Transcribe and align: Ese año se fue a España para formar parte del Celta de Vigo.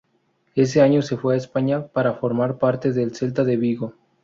Ese 0.55 0.81
año 0.81 1.03
se 1.03 1.15
fue 1.15 1.35
a 1.35 1.37
España 1.37 1.85
para 1.85 2.15
formar 2.15 2.57
parte 2.57 2.91
del 2.91 3.13
Celta 3.13 3.43
de 3.43 3.55
Vigo. 3.55 3.93